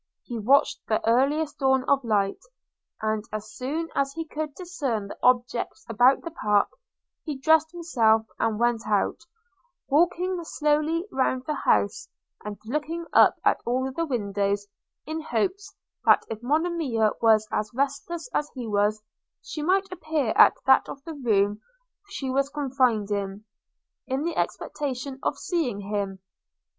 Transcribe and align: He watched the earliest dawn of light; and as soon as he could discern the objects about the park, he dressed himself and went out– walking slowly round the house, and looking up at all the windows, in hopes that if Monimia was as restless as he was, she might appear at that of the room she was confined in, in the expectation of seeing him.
He 0.23 0.39
watched 0.39 0.79
the 0.87 0.99
earliest 1.07 1.59
dawn 1.59 1.83
of 1.83 2.03
light; 2.03 2.39
and 3.03 3.23
as 3.31 3.53
soon 3.53 3.89
as 3.93 4.13
he 4.13 4.25
could 4.27 4.55
discern 4.55 5.07
the 5.07 5.19
objects 5.21 5.85
about 5.87 6.23
the 6.23 6.31
park, 6.31 6.69
he 7.23 7.37
dressed 7.37 7.69
himself 7.71 8.25
and 8.39 8.57
went 8.59 8.87
out– 8.87 9.19
walking 9.89 10.43
slowly 10.43 11.05
round 11.11 11.43
the 11.45 11.53
house, 11.53 12.07
and 12.43 12.57
looking 12.65 13.05
up 13.13 13.35
at 13.45 13.59
all 13.63 13.93
the 13.93 14.07
windows, 14.07 14.65
in 15.05 15.21
hopes 15.21 15.71
that 16.03 16.23
if 16.31 16.41
Monimia 16.41 17.11
was 17.21 17.47
as 17.51 17.69
restless 17.71 18.27
as 18.33 18.49
he 18.55 18.65
was, 18.67 19.03
she 19.43 19.61
might 19.61 19.91
appear 19.91 20.33
at 20.35 20.55
that 20.65 20.89
of 20.89 21.03
the 21.03 21.13
room 21.13 21.61
she 22.09 22.31
was 22.31 22.49
confined 22.49 23.11
in, 23.11 23.45
in 24.07 24.23
the 24.23 24.35
expectation 24.35 25.19
of 25.21 25.37
seeing 25.37 25.79
him. 25.81 26.17